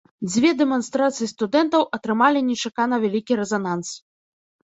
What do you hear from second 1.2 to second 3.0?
студэнтаў атрымалі нечакана